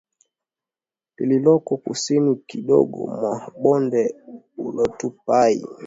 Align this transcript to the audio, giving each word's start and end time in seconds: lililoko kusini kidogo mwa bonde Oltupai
lililoko 1.17 1.77
kusini 1.77 2.35
kidogo 2.35 3.05
mwa 3.07 3.51
bonde 3.61 4.15
Oltupai 4.57 5.65